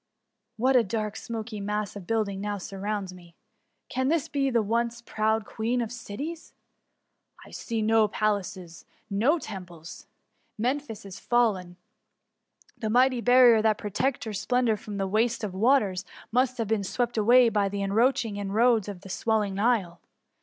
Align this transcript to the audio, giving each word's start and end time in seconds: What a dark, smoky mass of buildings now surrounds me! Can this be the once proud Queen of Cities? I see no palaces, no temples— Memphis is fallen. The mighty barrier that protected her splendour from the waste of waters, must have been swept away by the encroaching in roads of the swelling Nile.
What 0.57 0.75
a 0.75 0.83
dark, 0.83 1.15
smoky 1.15 1.59
mass 1.59 1.95
of 1.95 2.07
buildings 2.07 2.41
now 2.41 2.57
surrounds 2.57 3.13
me! 3.13 3.35
Can 3.87 4.07
this 4.07 4.27
be 4.27 4.49
the 4.49 4.63
once 4.63 4.99
proud 4.99 5.45
Queen 5.45 5.79
of 5.79 5.91
Cities? 5.91 6.55
I 7.45 7.51
see 7.51 7.83
no 7.83 8.07
palaces, 8.07 8.83
no 9.11 9.37
temples— 9.37 10.07
Memphis 10.67 11.05
is 11.05 11.19
fallen. 11.19 11.77
The 12.75 12.89
mighty 12.89 13.21
barrier 13.21 13.61
that 13.61 13.77
protected 13.77 14.23
her 14.23 14.33
splendour 14.33 14.75
from 14.75 14.97
the 14.97 15.05
waste 15.07 15.43
of 15.43 15.53
waters, 15.53 16.03
must 16.31 16.57
have 16.57 16.67
been 16.67 16.83
swept 16.83 17.15
away 17.15 17.49
by 17.49 17.69
the 17.69 17.83
encroaching 17.83 18.37
in 18.37 18.51
roads 18.53 18.87
of 18.89 19.01
the 19.01 19.07
swelling 19.09 19.53
Nile. 19.53 20.01